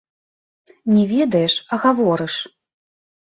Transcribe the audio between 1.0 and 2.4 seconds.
ведаеш, а гаворыш.